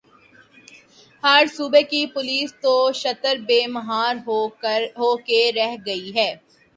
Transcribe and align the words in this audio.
ہر 1.23 1.43
صوبے 1.55 1.81
کی 1.91 2.01
پولیس 2.13 2.49
تو 2.63 2.73
شتر 3.01 3.35
بے 3.47 3.59
مہار 3.75 4.15
ہو 4.97 5.15
کے 5.27 5.41
رہ 5.55 5.75
گئی 5.85 6.07
ہے۔ 6.17 6.29